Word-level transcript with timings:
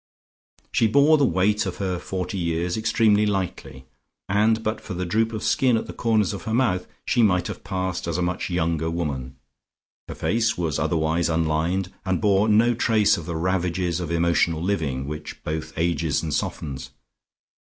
She 0.71 0.87
bore 0.87 1.19
the 1.19 1.25
weight 1.27 1.67
of 1.67 1.75
her 1.77 1.99
forty 1.99 2.35
years 2.39 2.75
extremely 2.75 3.27
lightly, 3.27 3.85
and 4.27 4.63
but 4.63 4.81
for 4.81 4.95
the 4.95 5.05
droop 5.05 5.31
of 5.31 5.43
skin 5.43 5.77
at 5.77 5.85
the 5.85 5.93
corners 5.93 6.33
of 6.33 6.45
her 6.45 6.55
mouth, 6.55 6.87
she 7.05 7.21
might 7.21 7.45
have 7.45 7.63
passed 7.63 8.07
as 8.07 8.17
a 8.17 8.23
much 8.23 8.49
younger 8.49 8.89
woman. 8.89 9.35
Her 10.07 10.15
face 10.15 10.57
was 10.57 10.79
otherwise 10.79 11.29
unlined 11.29 11.93
and 12.03 12.19
bore 12.19 12.49
no 12.49 12.73
trace 12.73 13.15
of 13.15 13.27
the 13.27 13.35
ravages 13.35 13.99
of 13.99 14.09
emotional 14.09 14.63
living, 14.63 15.05
which 15.05 15.43
both 15.43 15.71
ages 15.77 16.23
and 16.23 16.33
softens. 16.33 16.89